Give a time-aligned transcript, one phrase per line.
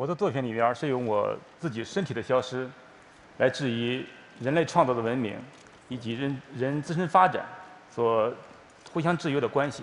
[0.00, 2.66] 我的作品里边是用我自己身体的消失，
[3.36, 4.02] 来质疑
[4.40, 5.36] 人类创造的文明
[5.90, 7.44] 以及人人自身发展
[7.90, 8.32] 所
[8.94, 9.82] 互相制约的关系。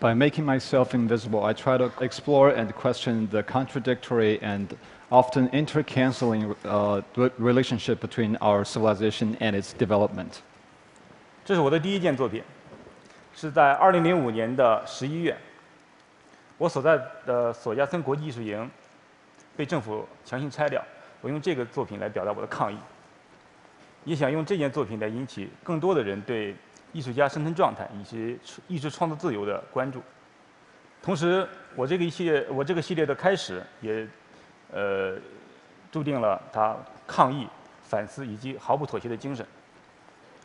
[0.00, 4.66] By making myself invisible, I try to explore and question the contradictory and
[5.08, 10.40] often intercanceling uh, re- relationship between our civilization and its development.
[11.44, 12.42] 这是我的第一件作品，
[13.32, 15.38] 是在2005年的11月，
[16.58, 18.68] 我所在的索亚森国际艺术营
[19.56, 20.82] 被政府强行拆掉。
[21.20, 22.76] 我用这个作品来表达我的抗议，
[24.04, 26.56] 也想用这件作品来引起更多的人对
[26.92, 30.02] 艺术家生存状态以及艺术创作自由的关注。
[31.00, 34.06] 同时，我这个一系列，我这个系列的开始也，
[34.72, 35.16] 呃，
[35.90, 37.46] 注定了他抗议、
[37.82, 39.46] 反思以及毫不妥协的精神。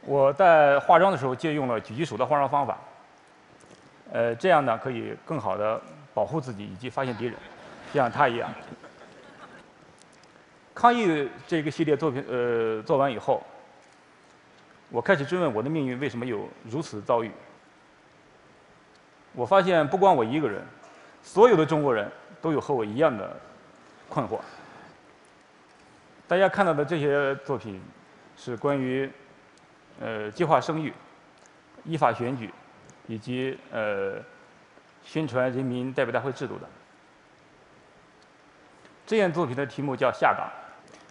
[0.02, 2.78] 我在化妆的时候借用了狙击手的化妆方法，
[4.12, 5.82] 呃，这样呢可以更好的
[6.14, 7.34] 保护自己以及发现敌人，
[7.92, 8.50] 就像他一样。
[10.78, 13.42] 抗议这个系列作品，呃，做完以后，
[14.92, 17.32] 我开始追问我的命运为什么有如此遭遇。
[19.34, 20.64] 我发现不光我一个人，
[21.24, 22.08] 所有的中国人
[22.40, 23.36] 都有和我一样的
[24.08, 24.40] 困惑。
[26.28, 27.82] 大家看到的这些作品，
[28.36, 29.12] 是关于
[30.00, 30.94] 呃计划生育、
[31.86, 32.54] 依法选举，
[33.08, 34.24] 以及呃
[35.04, 36.70] 宣传人民代表大会制度的。
[39.08, 40.48] 这件作品的题目叫“下岗”，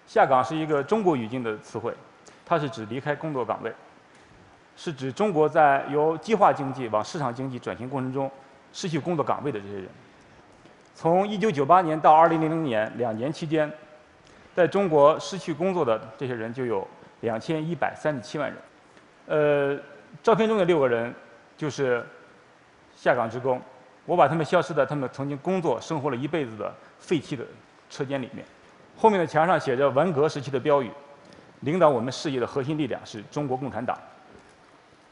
[0.06, 1.92] 下岗是一个中国语境的词汇，
[2.44, 3.72] 它是指离开工作岗位，
[4.76, 8.30] 是指中国在由计划经济往市场经济转型过程中
[8.72, 9.88] 失去工作岗位的这些人。
[10.94, 13.70] 从1998年到2000年两年期间，
[14.54, 16.86] 在中国失去工作的这些人就有
[17.22, 18.56] 2137万人。
[19.26, 19.82] 呃，
[20.22, 21.12] 照片中的六个人
[21.56, 22.06] 就是
[22.94, 23.60] 下岗职工，
[24.06, 27.44] 我把他们消失在他们曾经工作生活了一辈子的废弃的
[27.90, 28.44] 车间里面。
[28.96, 30.90] 后面的墙上写着文革时期的标语
[31.60, 33.96] ：“领导我们事业的核心力量是中国共产党。”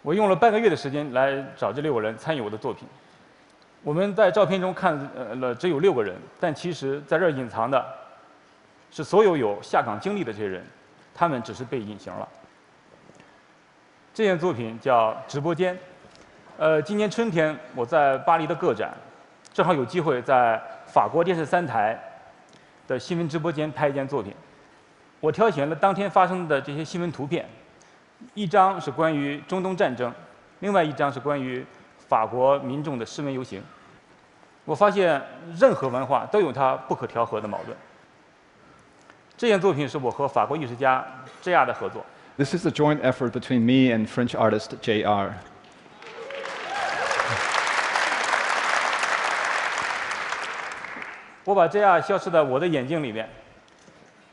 [0.03, 2.87] 我用了半个月的时间来找这六个人参与我的作品。
[3.83, 4.97] 我们在照片中看
[5.41, 7.85] 了只有六个人，但其实在这儿隐藏的
[8.91, 10.65] 是所有有下岗经历的这些人，
[11.15, 12.29] 他们只是被隐形了。
[14.15, 15.75] 这件作品叫《直播间》。
[16.57, 18.95] 呃，今年春天我在巴黎的个展，
[19.53, 21.99] 正好有机会在法国电视三台
[22.87, 24.33] 的新闻直播间拍一件作品。
[25.21, 27.47] 我挑选了当天发生的这些新闻图片，
[28.35, 30.13] 一张是关于中东战争，
[30.61, 31.65] 另外一张是关于
[32.09, 33.63] 法国民众的示威游行。
[34.65, 35.23] 我发现
[35.59, 37.77] 任何文化都有它不可调和的矛盾。
[39.37, 41.05] 这件作品是我和法国艺术家
[41.43, 42.05] JR 的合作。
[42.37, 45.33] This is a joint effort between me and French artist JR.
[51.46, 53.28] 我把 JR 消失在我的眼睛里面，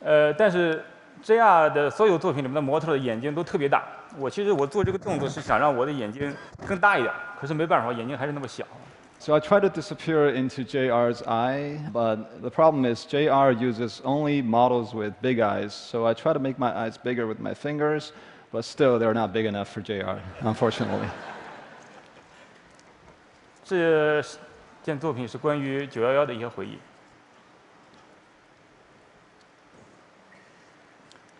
[0.00, 0.84] 呃，但是
[1.22, 3.82] JR 的所有作品里面的模特的眼睛都特别大。
[4.18, 6.34] 我其实我做这个动作是想让我的眼睛
[6.66, 8.64] 更大一点，可是没办法，眼睛还是那么小。
[9.18, 14.42] So I try to disappear into JR's eye, but the problem is JR uses only
[14.42, 15.70] models with big eyes.
[15.70, 18.10] So I try to make my eyes bigger with my fingers,
[18.52, 21.08] but still they're not big enough for JR, unfortunately.
[23.64, 24.22] 这
[24.82, 26.78] 件作品是关于911的一些回忆。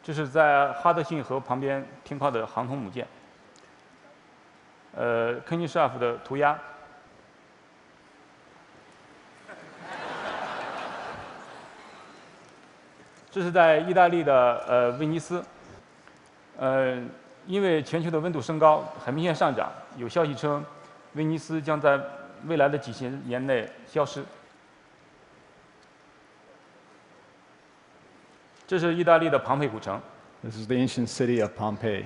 [0.04, 3.08] 这是在哈德逊河旁边停靠的航空母舰，
[4.96, 6.58] 呃，肯尼舍夫的涂鸦。
[13.30, 15.42] 这是在意大利的呃威尼斯，
[16.58, 17.02] 呃，
[17.46, 20.66] 因为全球的温度升高，海平线上涨，有消息称
[21.14, 21.98] 威尼斯将在
[22.48, 24.26] 未来的几十年内消失。
[28.72, 30.02] 这是意大利的庞培古城
[30.42, 32.06] ，This is the ancient city of Pompeii.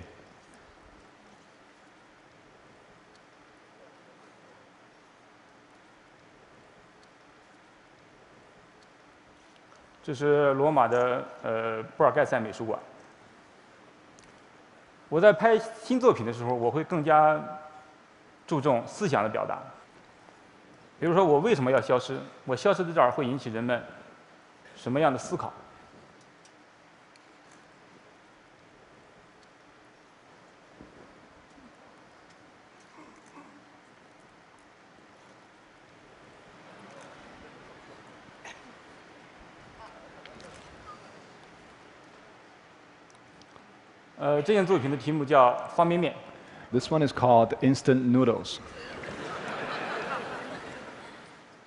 [10.01, 12.79] 这是罗马的呃布尔盖塞美术馆。
[15.07, 17.39] 我在拍新作品的时候，我会更加
[18.47, 19.59] 注重思想的表达。
[20.99, 22.19] 比如说，我为什么要消失？
[22.43, 23.79] 我消失在这儿会引起人们
[24.75, 25.53] 什么样的思考？
[44.25, 46.11] 呃，这件作品的题目叫方便面。
[46.71, 48.57] This one is called Instant Noodles.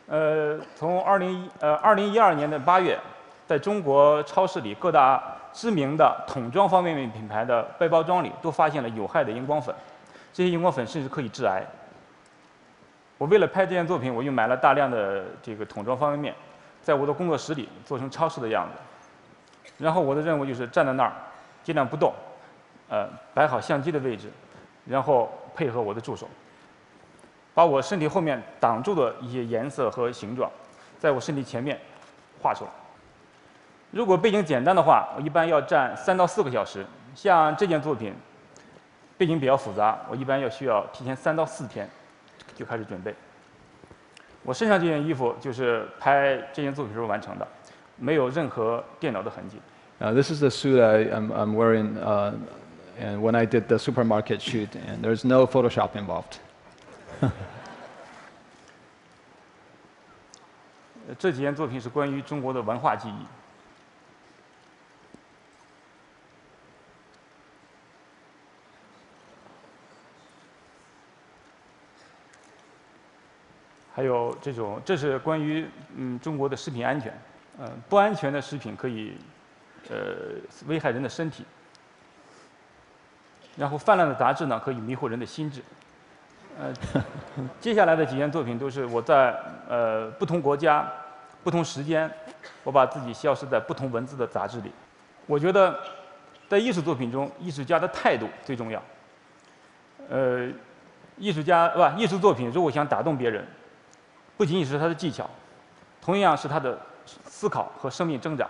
[0.08, 2.98] 呃，从二零一呃二零一二年的八月，
[3.46, 5.22] 在中国超市里各大
[5.52, 9.72] 知名的桶装方便面品牌的外包装里都发现了有害的荧光粉，
[10.32, 11.64] 这些荧光粉甚至可以致癌。
[13.18, 16.34] 我为了拍这件作品，我又买了大量的这个桶装方便面，
[16.82, 19.72] 在我的工作室里做成超市的样子。
[19.78, 21.12] 然后我的任务就是站在那儿，
[21.62, 22.12] 尽量不动，
[22.88, 24.30] 呃，摆好相机的位置，
[24.86, 26.28] 然后配合我的助手。
[27.54, 30.50] 把我身体后面挡住的一些颜色和形状，
[30.98, 31.78] 在我身体前面
[32.40, 32.70] 画出来。
[33.90, 36.86] 如果背景简单的话，我一般要站三到四个小时。
[37.14, 38.14] 像这件作品，
[39.16, 41.88] 背景比较复杂，我一般要需要提前三到四天
[42.54, 43.12] 就开始准备。
[44.44, 47.48] 我身上这件衣服就是拍这件作品时候完成的，
[47.96, 49.58] 没有任何电脑的痕迹。
[50.00, 52.32] Uh, this is the suit I, am I'm wearing uh,
[52.98, 56.38] and when I did the supermarket shoot, and there's no Photoshop involved.
[61.18, 63.26] 这几件作品是关于中国的文化记忆。
[73.94, 75.66] 还有这种，这是关于
[75.96, 77.12] 嗯中国的食品安全，
[77.58, 79.16] 嗯不安全的食品可以
[79.90, 79.96] 呃
[80.66, 81.44] 危害人的身体，
[83.58, 85.62] 然后泛滥的杂质呢可以迷惑人的心智。
[86.58, 86.72] 呃，
[87.60, 89.36] 接下来的几件作品都是我在
[89.68, 90.88] 呃不同国家、
[91.42, 92.10] 不同时间，
[92.64, 94.72] 我把自己消失在不同文字的杂志里。
[95.26, 95.78] 我觉得，
[96.48, 98.82] 在艺术作品中，艺术家的态度最重要。
[100.08, 100.48] 呃，
[101.16, 103.46] 艺术家不，艺术作品如果想打动别人，
[104.36, 105.28] 不仅仅是他的技巧，
[106.00, 108.48] 同样是他的思考和生命挣扎。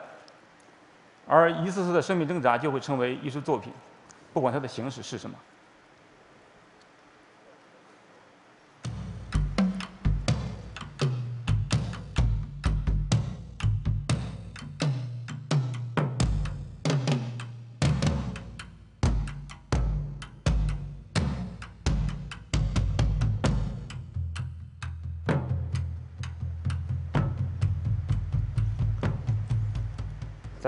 [1.26, 3.72] 而一次次的生命挣扎就会成为艺术作品，
[4.32, 5.38] 不管它的形式是什么。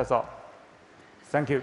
[0.01, 0.25] That's all.
[1.25, 1.63] Thank you.